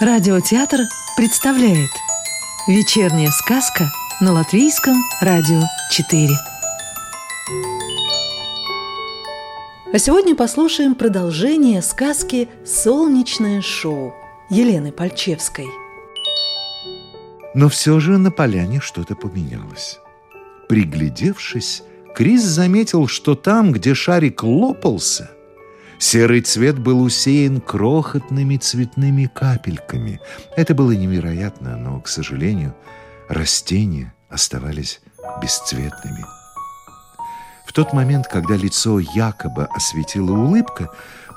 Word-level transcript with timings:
Радиотеатр 0.00 0.82
представляет 1.16 1.90
Вечерняя 2.68 3.30
сказка 3.32 3.90
на 4.20 4.32
Латвийском 4.32 4.94
радио 5.20 5.60
4 5.90 6.28
А 9.92 9.98
сегодня 9.98 10.36
послушаем 10.36 10.94
продолжение 10.94 11.82
сказки 11.82 12.48
«Солнечное 12.64 13.60
шоу» 13.60 14.14
Елены 14.50 14.92
Пальчевской 14.92 15.66
Но 17.54 17.68
все 17.68 17.98
же 17.98 18.18
на 18.18 18.30
поляне 18.30 18.78
что-то 18.78 19.16
поменялось. 19.16 19.98
Приглядевшись, 20.68 21.82
Крис 22.14 22.44
заметил, 22.44 23.08
что 23.08 23.34
там, 23.34 23.72
где 23.72 23.94
шарик 23.94 24.44
лопался– 24.44 25.32
Серый 25.98 26.42
цвет 26.42 26.78
был 26.78 27.02
усеян 27.02 27.60
крохотными 27.60 28.56
цветными 28.56 29.28
капельками. 29.32 30.20
Это 30.56 30.74
было 30.74 30.92
невероятно, 30.92 31.76
но, 31.76 32.00
к 32.00 32.08
сожалению, 32.08 32.74
растения 33.28 34.14
оставались 34.30 35.00
бесцветными. 35.42 36.24
В 37.66 37.72
тот 37.72 37.92
момент, 37.92 38.28
когда 38.28 38.54
лицо 38.54 39.00
якобы 39.00 39.64
осветила 39.64 40.32
улыбка, 40.32 40.90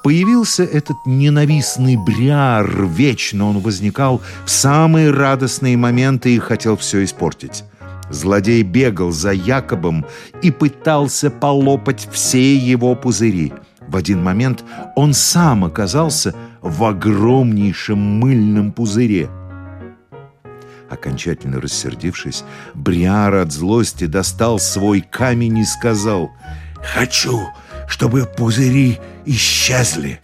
появился 0.03 0.63
этот 0.63 0.97
ненавистный 1.07 1.97
бряр. 1.97 2.85
Вечно 2.85 3.49
он 3.49 3.59
возникал 3.59 4.21
в 4.45 4.49
самые 4.51 5.09
радостные 5.09 5.75
моменты 5.75 6.35
и 6.35 6.39
хотел 6.39 6.77
все 6.77 7.03
испортить. 7.03 7.63
Злодей 8.11 8.61
бегал 8.61 9.11
за 9.11 9.31
Якобом 9.31 10.05
и 10.41 10.51
пытался 10.51 11.31
полопать 11.31 12.07
все 12.11 12.55
его 12.55 12.93
пузыри– 12.93 13.53
в 13.91 13.97
один 13.97 14.23
момент 14.23 14.63
он 14.95 15.13
сам 15.13 15.65
оказался 15.65 16.33
в 16.61 16.83
огромнейшем 16.85 17.99
мыльном 17.99 18.71
пузыре. 18.71 19.29
Окончательно 20.89 21.59
рассердившись, 21.59 22.43
Бриар 22.73 23.35
от 23.35 23.51
злости 23.51 24.05
достал 24.05 24.59
свой 24.59 25.01
камень 25.01 25.59
и 25.59 25.65
сказал 25.65 26.31
«Хочу, 26.81 27.47
чтобы 27.87 28.25
пузыри 28.25 28.99
исчезли». 29.25 30.21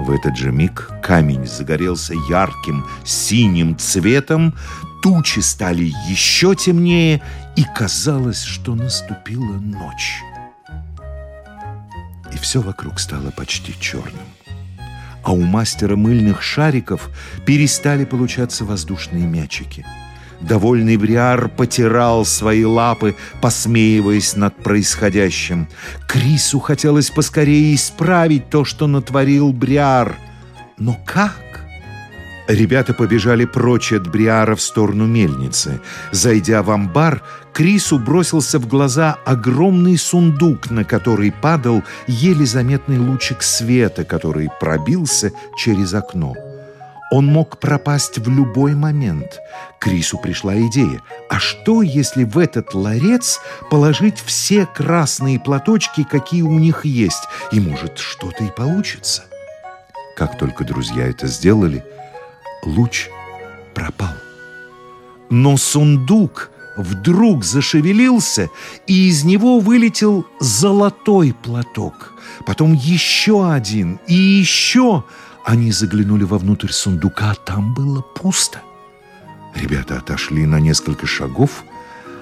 В 0.00 0.10
этот 0.10 0.36
же 0.36 0.52
миг 0.52 0.90
камень 1.02 1.46
загорелся 1.46 2.14
ярким 2.28 2.84
синим 3.04 3.76
цветом, 3.76 4.54
тучи 5.02 5.40
стали 5.40 5.92
еще 6.08 6.54
темнее, 6.54 7.20
и 7.56 7.64
казалось, 7.76 8.42
что 8.42 8.76
наступила 8.76 9.54
ночь 9.54 10.22
и 12.38 12.40
все 12.40 12.60
вокруг 12.60 13.00
стало 13.00 13.30
почти 13.30 13.74
черным. 13.80 14.26
А 15.24 15.32
у 15.32 15.40
мастера 15.40 15.96
мыльных 15.96 16.42
шариков 16.42 17.10
перестали 17.44 18.04
получаться 18.04 18.64
воздушные 18.64 19.26
мячики. 19.26 19.84
Довольный 20.40 20.96
Бриар 20.96 21.48
потирал 21.48 22.24
свои 22.24 22.64
лапы, 22.64 23.16
посмеиваясь 23.40 24.36
над 24.36 24.56
происходящим. 24.56 25.68
Крису 26.06 26.60
хотелось 26.60 27.10
поскорее 27.10 27.74
исправить 27.74 28.48
то, 28.48 28.64
что 28.64 28.86
натворил 28.86 29.52
Бриар. 29.52 30.16
Но 30.78 30.96
как? 31.04 31.34
Ребята 32.48 32.94
побежали 32.94 33.44
прочь 33.44 33.92
от 33.92 34.08
Бриара 34.08 34.56
в 34.56 34.62
сторону 34.62 35.04
мельницы. 35.04 35.82
Зайдя 36.12 36.62
в 36.62 36.70
амбар, 36.70 37.22
Крису 37.52 37.98
бросился 37.98 38.58
в 38.58 38.66
глаза 38.66 39.18
огромный 39.26 39.98
сундук, 39.98 40.70
на 40.70 40.82
который 40.82 41.30
падал 41.30 41.82
еле 42.06 42.46
заметный 42.46 42.98
лучик 42.98 43.42
света, 43.42 44.04
который 44.04 44.48
пробился 44.60 45.30
через 45.58 45.92
окно. 45.92 46.34
Он 47.12 47.26
мог 47.26 47.58
пропасть 47.58 48.16
в 48.16 48.30
любой 48.30 48.74
момент. 48.74 49.40
Крису 49.78 50.16
пришла 50.16 50.56
идея. 50.56 51.02
А 51.28 51.38
что, 51.38 51.82
если 51.82 52.24
в 52.24 52.38
этот 52.38 52.72
ларец 52.72 53.40
положить 53.70 54.18
все 54.24 54.64
красные 54.64 55.38
платочки, 55.38 56.02
какие 56.02 56.42
у 56.42 56.58
них 56.58 56.86
есть? 56.86 57.28
И, 57.52 57.60
может, 57.60 57.98
что-то 57.98 58.42
и 58.42 58.50
получится? 58.50 59.24
Как 60.16 60.38
только 60.38 60.64
друзья 60.64 61.06
это 61.06 61.26
сделали– 61.26 61.84
луч 62.62 63.08
пропал. 63.74 64.14
Но 65.30 65.56
сундук 65.56 66.50
вдруг 66.76 67.44
зашевелился, 67.44 68.50
и 68.86 69.08
из 69.08 69.24
него 69.24 69.60
вылетел 69.60 70.26
золотой 70.40 71.34
платок. 71.34 72.12
Потом 72.46 72.72
еще 72.72 73.50
один 73.50 74.00
и 74.06 74.14
еще. 74.14 75.04
Они 75.44 75.72
заглянули 75.72 76.24
вовнутрь 76.24 76.70
сундука, 76.70 77.32
а 77.32 77.34
там 77.34 77.74
было 77.74 78.02
пусто. 78.02 78.60
Ребята 79.54 79.96
отошли 79.96 80.46
на 80.46 80.60
несколько 80.60 81.06
шагов, 81.06 81.64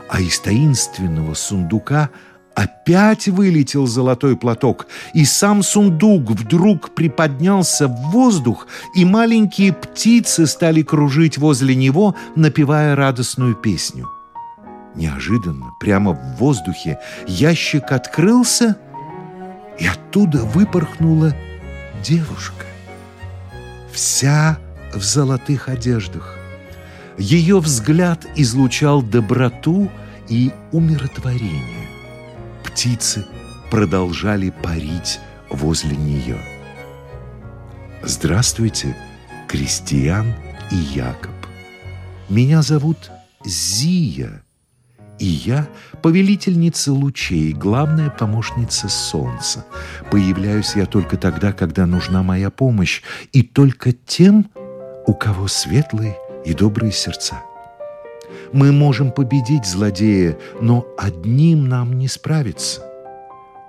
а 0.09 0.21
из 0.21 0.39
таинственного 0.41 1.35
сундука– 1.35 2.11
Опять 2.57 3.29
вылетел 3.29 3.87
золотой 3.87 4.35
платок, 4.35 4.87
и 5.13 5.27
сам 5.27 5.63
сундук 5.63 6.31
вдруг 6.31 6.95
приподнялся 6.95 7.87
в 7.87 8.11
воздух, 8.11 8.67
и 8.95 9.05
маленькие 9.05 9.75
птицы 9.75 10.47
стали 10.47 10.81
кружить 10.81 11.37
возле 11.37 11.75
него, 11.75 12.17
напевая 12.35 12.97
радостную 12.97 13.55
песню. 13.55 14.09
Неожиданно, 14.95 15.67
прямо 15.79 16.13
в 16.13 16.37
воздухе, 16.39 16.99
ящик 17.27 17.93
открылся, 17.93 18.79
и 19.79 19.87
оттуда 19.87 20.39
выпорхнула 20.39 21.35
девушка. 22.03 22.65
Вся 23.93 24.59
в 24.95 25.03
золотых 25.03 25.69
одеждах. 25.69 26.39
Ее 27.19 27.61
взгляд 27.61 28.27
излучал 28.35 29.03
доброту 29.03 29.91
и 30.31 30.53
умиротворение 30.73 31.86
птицы 32.77 33.25
продолжали 33.71 34.51
парить 34.51 35.19
возле 35.49 35.97
нее. 35.97 36.37
Здравствуйте, 38.03 38.95
Кристиан 39.49 40.35
и 40.71 40.75
Якоб. 40.75 41.33
Меня 42.29 42.61
зовут 42.61 43.11
Зия, 43.47 44.43
и 45.19 45.25
я 45.25 45.67
повелительница 46.03 46.93
лучей, 46.93 47.55
главная 47.55 48.11
помощница 48.11 48.91
солнца. 48.91 49.65
Появляюсь 50.11 50.77
я 50.77 50.85
только 50.85 51.17
тогда, 51.17 51.55
когда 51.55 51.87
нужна 51.87 52.23
моя 52.23 52.51
помощь, 52.51 53.01
и 53.33 53.43
только 53.43 53.93
тем, 53.93 54.51
у 55.07 55.15
кого 55.15 55.49
светлые 55.49 56.19
и 56.45 56.53
добрые 56.53 56.93
сердца. 56.93 57.37
Мы 58.57 58.73
можем 58.73 59.13
победить 59.13 59.67
злодея, 59.67 60.39
но 60.63 60.87
одним 60.97 61.69
нам 61.69 61.99
не 61.99 62.09
справиться. 62.09 62.81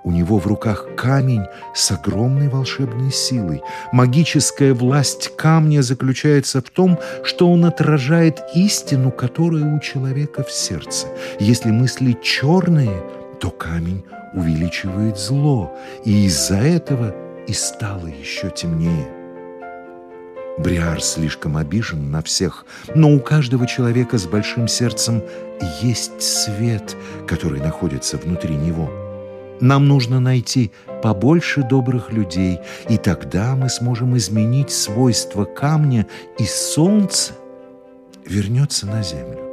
У 0.02 0.10
него 0.10 0.38
в 0.38 0.46
руках 0.46 0.86
камень 0.96 1.44
с 1.74 1.90
огромной 1.90 2.48
волшебной 2.48 3.12
силой. 3.12 3.60
Магическая 3.92 4.72
власть 4.72 5.36
камня 5.36 5.82
заключается 5.82 6.62
в 6.62 6.70
том, 6.70 6.98
что 7.22 7.52
он 7.52 7.66
отражает 7.66 8.42
истину, 8.54 9.10
которая 9.10 9.76
у 9.76 9.78
человека 9.78 10.42
в 10.42 10.50
сердце. 10.50 11.06
Если 11.38 11.70
мысли 11.70 12.16
черные, 12.22 13.04
то 13.40 13.50
камень 13.50 14.06
увеличивает 14.32 15.18
зло, 15.18 15.76
и 16.06 16.24
из-за 16.24 16.56
этого 16.56 17.14
и 17.46 17.52
стало 17.52 18.06
еще 18.06 18.48
темнее. 18.48 19.17
Бриар 20.58 21.00
слишком 21.00 21.56
обижен 21.56 22.10
на 22.10 22.22
всех, 22.22 22.66
но 22.94 23.12
у 23.12 23.20
каждого 23.20 23.66
человека 23.66 24.18
с 24.18 24.26
большим 24.26 24.66
сердцем 24.66 25.22
есть 25.80 26.20
свет, 26.20 26.96
который 27.26 27.60
находится 27.60 28.16
внутри 28.16 28.56
него. 28.56 28.90
Нам 29.60 29.88
нужно 29.88 30.20
найти 30.20 30.72
побольше 31.02 31.62
добрых 31.62 32.12
людей, 32.12 32.58
и 32.88 32.96
тогда 32.96 33.54
мы 33.56 33.68
сможем 33.68 34.16
изменить 34.16 34.70
свойства 34.70 35.44
камня, 35.44 36.06
и 36.38 36.44
солнце 36.44 37.34
вернется 38.24 38.86
на 38.86 39.02
землю. 39.02 39.47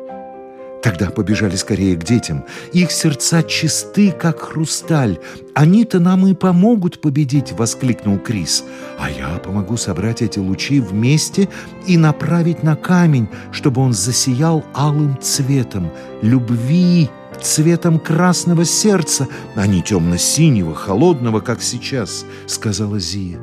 Тогда 0.86 1.10
побежали 1.10 1.56
скорее 1.56 1.96
к 1.96 2.04
детям. 2.04 2.46
Их 2.72 2.92
сердца 2.92 3.42
чисты, 3.42 4.12
как 4.12 4.40
хрусталь. 4.40 5.18
Они-то 5.56 6.00
нам 6.00 6.28
и 6.28 6.36
помогут 6.36 7.02
победить, 7.02 7.54
воскликнул 7.54 8.20
Крис. 8.20 8.64
А 9.00 9.10
я 9.10 9.30
помогу 9.40 9.78
собрать 9.78 10.22
эти 10.22 10.38
лучи 10.38 10.80
вместе 10.80 11.50
и 11.88 11.98
направить 11.98 12.62
на 12.62 12.76
камень, 12.76 13.30
чтобы 13.52 13.82
он 13.82 13.94
засиял 13.94 14.64
алым 14.76 15.20
цветом 15.20 15.92
любви, 16.22 17.10
цветом 17.42 17.98
красного 17.98 18.64
сердца, 18.64 19.28
а 19.56 19.66
не 19.66 19.82
темно-синего, 19.82 20.76
холодного, 20.76 21.40
как 21.40 21.64
сейчас, 21.64 22.26
сказала 22.46 23.00
Зия. 23.00 23.40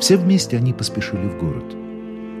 Все 0.00 0.16
вместе 0.16 0.56
они 0.56 0.72
поспешили 0.72 1.28
в 1.28 1.38
город. 1.38 1.83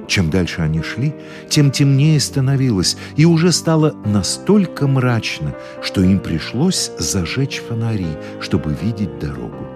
Чем 0.06 0.30
дальше 0.30 0.60
они 0.60 0.82
шли, 0.82 1.14
тем 1.48 1.70
темнее 1.70 2.20
становилось, 2.20 2.96
и 3.16 3.24
уже 3.24 3.52
стало 3.52 3.94
настолько 4.04 4.86
мрачно, 4.86 5.54
что 5.82 6.02
им 6.02 6.20
пришлось 6.20 6.90
зажечь 6.98 7.62
фонари, 7.66 8.16
чтобы 8.40 8.76
видеть 8.82 9.18
дорогу. 9.18 9.66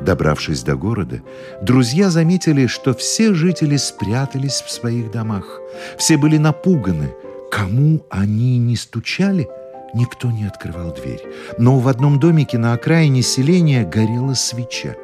Добравшись 0.00 0.62
до 0.62 0.76
города, 0.76 1.22
друзья 1.62 2.10
заметили, 2.10 2.66
что 2.66 2.94
все 2.94 3.34
жители 3.34 3.76
спрятались 3.76 4.62
в 4.64 4.70
своих 4.70 5.10
домах. 5.10 5.60
Все 5.98 6.16
были 6.16 6.36
напуганы. 6.36 7.14
Кому 7.50 8.04
они 8.10 8.58
не 8.58 8.76
стучали, 8.76 9.48
никто 9.94 10.30
не 10.30 10.44
открывал 10.44 10.92
дверь. 10.92 11.22
Но 11.58 11.78
в 11.78 11.88
одном 11.88 12.20
домике 12.20 12.58
на 12.58 12.74
окраине 12.74 13.22
селения 13.22 13.84
горела 13.84 14.34
свеча. 14.34 14.94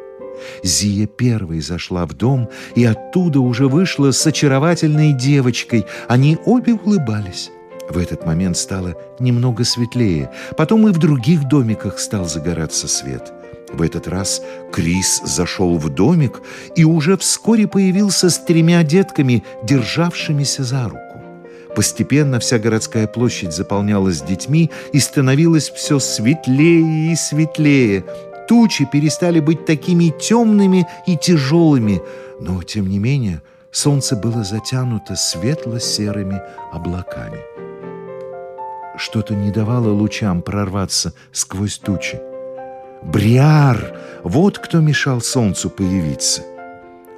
Зия 0.62 1.06
первой 1.06 1.61
зашла 1.61 2.06
в 2.06 2.15
дом, 2.15 2.49
и 2.75 2.85
оттуда 2.85 3.41
уже 3.41 3.69
вышла 3.69 4.11
с 4.11 4.27
очаровательной 4.27 5.12
девочкой. 5.12 5.87
Они 6.09 6.39
обе 6.44 6.75
улыбались. 6.75 7.50
В 7.89 7.99
этот 7.99 8.25
момент 8.25 8.56
стало 8.56 8.94
немного 9.19 9.65
светлее. 9.65 10.31
Потом 10.56 10.89
и 10.89 10.93
в 10.93 10.99
других 10.99 11.49
домиках 11.49 11.99
стал 11.99 12.27
загораться 12.27 12.89
свет. 12.89 13.33
В 13.73 13.83
этот 13.83 14.06
раз 14.06 14.43
Крис 14.73 15.23
зашел 15.25 15.79
в 15.79 15.89
домик 15.89 16.43
и 16.77 16.85
уже 16.85 17.17
вскоре 17.17 17.67
появился 17.67 18.31
с 18.31 18.38
тремя 18.38 18.83
детками, 18.83 19.45
державшимися 19.62 20.65
за 20.65 20.85
руку. 20.85 21.12
Постепенно 21.75 22.38
вся 22.38 22.59
городская 22.59 23.06
площадь 23.06 23.53
заполнялась 23.53 24.21
детьми 24.21 24.71
и 24.93 24.99
становилось 24.99 25.71
все 25.71 25.99
светлее 25.99 27.12
и 27.12 27.17
светлее. 27.17 28.05
Тучи 28.52 28.84
перестали 28.84 29.40
быть 29.40 29.64
такими 29.64 30.10
темными 30.10 30.87
и 31.06 31.16
тяжелыми, 31.16 32.02
но, 32.38 32.62
тем 32.62 32.87
не 32.87 32.99
менее, 32.99 33.40
солнце 33.70 34.14
было 34.14 34.44
затянуто 34.44 35.16
светло-серыми 35.16 36.43
облаками. 36.70 37.38
Что-то 38.99 39.34
не 39.34 39.50
давало 39.50 39.88
лучам 39.94 40.43
прорваться 40.43 41.14
сквозь 41.32 41.78
тучи. 41.78 42.20
Бриар! 43.02 43.96
Вот 44.22 44.58
кто 44.58 44.81
мешал 44.81 45.22
солнцу 45.22 45.70
появиться. 45.70 46.43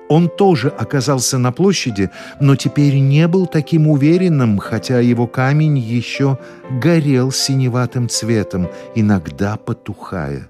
Он 0.09 0.29
тоже 0.29 0.69
оказался 0.69 1.37
на 1.39 1.51
площади, 1.51 2.11
но 2.41 2.55
теперь 2.55 3.01
не 3.01 3.27
был 3.27 3.47
таким 3.47 3.89
уверенным, 3.89 4.59
хотя 4.59 5.01
его 5.01 5.27
камень 5.27 5.79
еще 5.79 6.39
горел 6.81 7.33
синеватым 7.33 8.09
цветом, 8.09 8.69
иногда 8.95 9.57
потухая. 9.57 10.49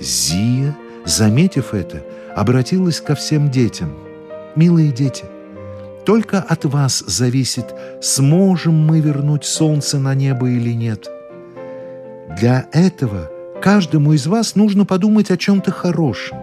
Зия, 0.00 0.76
заметив 1.04 1.74
это, 1.74 2.04
обратилась 2.34 3.00
ко 3.00 3.14
всем 3.14 3.50
детям. 3.50 3.94
«Милые 4.54 4.90
дети, 4.90 5.24
только 6.04 6.38
от 6.40 6.64
вас 6.64 7.02
зависит, 7.06 7.66
сможем 8.00 8.74
мы 8.74 9.00
вернуть 9.00 9.44
солнце 9.44 9.98
на 9.98 10.14
небо 10.14 10.48
или 10.48 10.72
нет. 10.72 11.08
Для 12.38 12.68
этого 12.72 13.30
каждому 13.60 14.12
из 14.12 14.26
вас 14.26 14.54
нужно 14.54 14.84
подумать 14.84 15.30
о 15.30 15.36
чем-то 15.36 15.72
хорошем. 15.72 16.38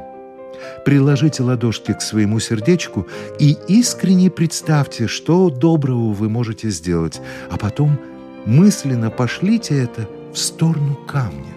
Приложите 0.86 1.44
ладошки 1.44 1.94
к 1.94 2.02
своему 2.02 2.40
сердечку 2.40 3.08
и 3.40 3.58
искренне 3.68 4.30
представьте, 4.30 5.08
что 5.08 5.50
доброго 5.50 6.12
вы 6.12 6.30
можете 6.30 6.70
сделать, 6.70 7.22
а 7.50 7.58
потом 7.58 8.00
мысленно 8.46 9.10
пошлите 9.10 9.82
это 9.82 10.08
в 10.34 10.38
сторону 10.38 10.98
камня. 11.08 11.53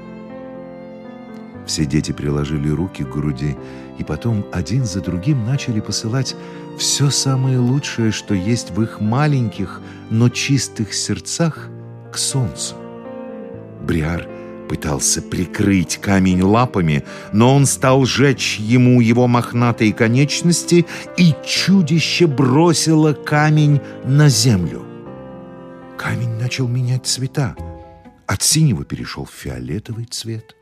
Все 1.66 1.84
дети 1.84 2.12
приложили 2.12 2.68
руки 2.68 3.02
к 3.02 3.10
груди 3.10 3.56
и 3.98 4.04
потом 4.04 4.46
один 4.52 4.84
за 4.84 5.00
другим 5.00 5.44
начали 5.44 5.80
посылать 5.80 6.36
все 6.78 7.10
самое 7.10 7.58
лучшее, 7.58 8.12
что 8.12 8.34
есть 8.34 8.70
в 8.70 8.82
их 8.82 9.00
маленьких, 9.00 9.80
но 10.10 10.28
чистых 10.28 10.94
сердцах, 10.94 11.68
к 12.12 12.18
солнцу. 12.18 12.76
Бриар 13.82 14.28
пытался 14.68 15.22
прикрыть 15.22 15.98
камень 15.98 16.42
лапами, 16.42 17.04
но 17.32 17.54
он 17.54 17.66
стал 17.66 18.04
жечь 18.04 18.58
ему 18.58 19.00
его 19.00 19.26
мохнатые 19.26 19.92
конечности, 19.92 20.86
и 21.16 21.34
чудище 21.46 22.26
бросило 22.26 23.12
камень 23.12 23.80
на 24.04 24.28
землю. 24.28 24.84
Камень 25.96 26.34
начал 26.38 26.68
менять 26.68 27.06
цвета. 27.06 27.56
От 28.26 28.42
синего 28.42 28.84
перешел 28.84 29.24
в 29.24 29.30
фиолетовый 29.30 30.04
цвет, 30.06 30.56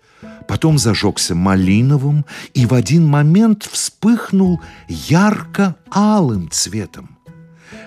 потом 0.49 0.79
зажегся 0.79 1.35
малиновым 1.35 2.25
и 2.53 2.67
в 2.67 2.75
один 2.75 3.06
момент 3.06 3.69
вспыхнул 3.71 4.61
ярко-алым 4.88 6.50
цветом. 6.50 7.19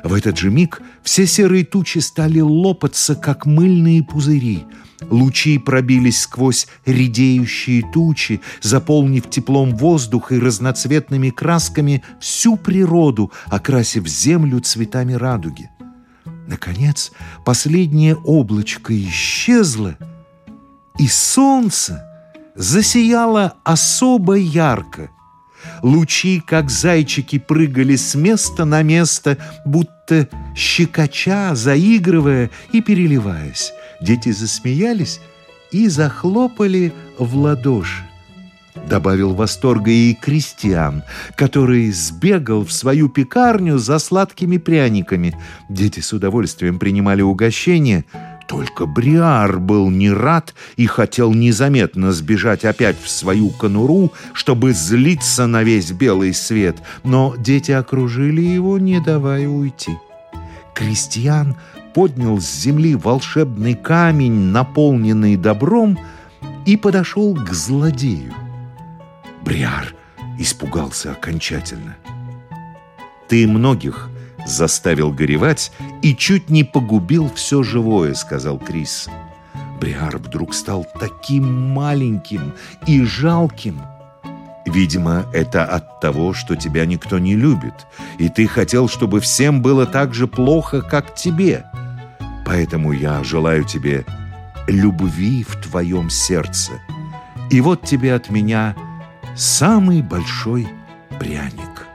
В 0.03 0.13
этот 0.13 0.37
же 0.37 0.49
миг 0.49 0.81
все 1.03 1.25
серые 1.25 1.65
тучи 1.65 1.99
стали 1.99 2.39
лопаться, 2.39 3.15
как 3.15 3.45
мыльные 3.45 4.03
пузыри. 4.03 4.65
Лучи 5.09 5.57
пробились 5.57 6.21
сквозь 6.21 6.67
редеющие 6.85 7.83
тучи, 7.93 8.41
заполнив 8.61 9.29
теплом 9.29 9.75
воздух 9.75 10.31
и 10.31 10.39
разноцветными 10.39 11.29
красками 11.29 12.03
всю 12.19 12.57
природу, 12.57 13.31
окрасив 13.45 14.07
землю 14.07 14.59
цветами 14.59 15.13
радуги. 15.13 15.69
Наконец, 16.47 17.11
последнее 17.45 18.15
облачко 18.15 18.97
исчезло, 18.97 19.97
и 20.97 21.07
солнце 21.07 22.03
засияло 22.57 23.53
особо 23.63 24.33
ярко. 24.35 25.09
Лучи, 25.83 26.41
как 26.45 26.69
зайчики, 26.69 27.39
прыгали 27.39 27.95
с 27.95 28.15
места 28.15 28.65
на 28.65 28.83
место, 28.83 29.37
будто 29.65 30.27
щекоча, 30.55 31.55
заигрывая 31.55 32.49
и 32.71 32.81
переливаясь. 32.81 33.73
Дети 34.01 34.31
засмеялись 34.31 35.19
и 35.71 35.87
захлопали 35.87 36.93
в 37.19 37.35
ладоши. 37.35 38.03
Добавил 38.87 39.33
восторга 39.33 39.91
и 39.91 40.13
крестьян, 40.13 41.03
который 41.35 41.91
сбегал 41.91 42.63
в 42.63 42.71
свою 42.71 43.09
пекарню 43.09 43.77
за 43.79 43.99
сладкими 43.99 44.57
пряниками. 44.57 45.35
Дети 45.67 45.99
с 45.99 46.13
удовольствием 46.13 46.79
принимали 46.79 47.21
угощение– 47.21 48.05
только 48.47 48.85
Бриар 48.85 49.59
был 49.59 49.89
не 49.89 50.09
рад 50.09 50.55
и 50.77 50.87
хотел 50.87 51.33
незаметно 51.33 52.11
сбежать 52.11 52.65
опять 52.65 52.99
в 53.01 53.09
свою 53.09 53.49
конуру, 53.49 54.13
чтобы 54.33 54.73
злиться 54.73 55.47
на 55.47 55.63
весь 55.63 55.91
белый 55.91 56.33
свет, 56.33 56.77
но 57.03 57.35
дети 57.37 57.71
окружили 57.71 58.41
его, 58.41 58.79
не 58.79 58.99
давая 58.99 59.47
уйти. 59.47 59.97
Крестьян 60.73 61.55
поднял 61.93 62.39
с 62.39 62.49
земли 62.49 62.95
волшебный 62.95 63.73
камень, 63.73 64.51
наполненный 64.51 65.35
добром, 65.35 65.97
и 66.65 66.77
подошел 66.77 67.35
к 67.35 67.51
злодею. 67.51 68.33
Бриар 69.43 69.93
испугался 70.37 71.11
окончательно. 71.11 71.97
«Ты 73.27 73.47
многих 73.47 74.09
заставил 74.45 75.11
горевать 75.11 75.71
и 76.01 76.15
чуть 76.15 76.49
не 76.49 76.63
погубил 76.63 77.31
все 77.33 77.63
живое»,— 77.63 78.13
сказал 78.15 78.57
Крис. 78.57 79.09
Бриар 79.79 80.17
вдруг 80.17 80.53
стал 80.53 80.85
таким 80.99 81.71
маленьким 81.71 82.53
и 82.85 83.03
жалким. 83.03 83.81
Видимо, 84.65 85.25
это 85.33 85.63
от 85.63 86.01
того, 86.01 86.33
что 86.33 86.55
тебя 86.55 86.85
никто 86.85 87.19
не 87.19 87.35
любит, 87.35 87.87
и 88.17 88.27
ты 88.27 88.47
хотел, 88.47 88.89
чтобы 88.89 89.21
всем 89.21 89.61
было 89.61 89.85
так 89.85 90.13
же 90.13 90.27
плохо, 90.27 90.81
как 90.81 91.15
тебе. 91.15 91.65
Поэтому 92.45 92.91
я 92.91 93.23
желаю 93.23 93.63
тебе 93.63 94.05
любви 94.67 95.43
в 95.43 95.55
твоем 95.61 96.09
сердце. 96.09 96.73
И 97.49 97.61
вот 97.61 97.83
тебе 97.83 98.13
от 98.13 98.29
меня 98.29 98.75
самый 99.35 100.01
большой 100.01 100.67
пряник. 101.17 101.87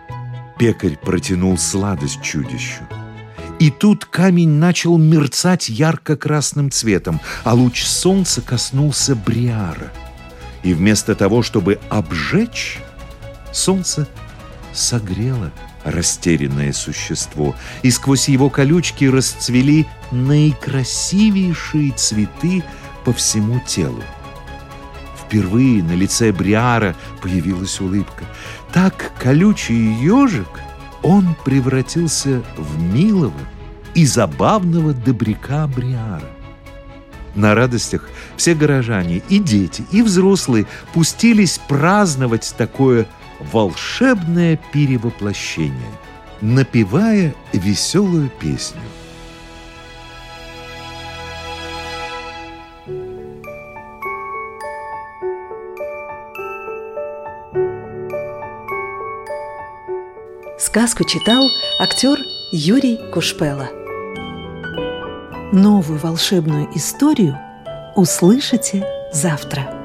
Пекарь 0.58 0.96
протянул 0.96 1.58
сладость 1.58 2.22
чудищу. 2.22 2.82
И 3.58 3.70
тут 3.70 4.04
камень 4.04 4.50
начал 4.50 4.98
мерцать 4.98 5.68
ярко-красным 5.68 6.70
цветом, 6.70 7.20
а 7.44 7.54
луч 7.54 7.84
солнца 7.84 8.40
коснулся 8.40 9.14
Бриара. 9.14 9.92
И 10.62 10.74
вместо 10.74 11.14
того, 11.14 11.42
чтобы 11.42 11.78
обжечь, 11.88 12.78
солнце 13.52 14.08
согрело 14.72 15.52
растерянное 15.84 16.72
существо, 16.72 17.54
и 17.82 17.90
сквозь 17.90 18.28
его 18.28 18.50
колючки 18.50 19.04
расцвели 19.04 19.86
наикрасивейшие 20.10 21.92
цветы 21.92 22.62
по 23.04 23.12
всему 23.12 23.60
телу. 23.66 24.02
Впервые 25.24 25.82
на 25.82 25.92
лице 25.92 26.30
Бриара 26.30 26.94
появилась 27.20 27.80
улыбка. 27.80 28.24
Так 28.72 29.12
колючий 29.18 29.94
ежик 30.02 30.48
он 31.02 31.34
превратился 31.44 32.42
в 32.56 32.80
милого 32.80 33.40
и 33.94 34.06
забавного 34.06 34.92
добряка 34.92 35.66
Бриара. 35.66 36.30
На 37.34 37.54
радостях 37.54 38.08
все 38.36 38.54
горожане, 38.54 39.22
и 39.28 39.38
дети, 39.38 39.84
и 39.90 40.02
взрослые 40.02 40.66
пустились 40.92 41.58
праздновать 41.66 42.54
такое 42.56 43.06
волшебное 43.52 44.58
перевоплощение, 44.72 45.92
напевая 46.40 47.34
веселую 47.52 48.30
песню. 48.38 48.80
Сказку 60.72 61.04
читал 61.04 61.50
актер 61.78 62.18
Юрий 62.50 62.98
Кушпела. 63.12 63.68
Новую 65.52 65.98
волшебную 65.98 66.74
историю 66.74 67.38
услышите 67.94 68.82
завтра. 69.12 69.81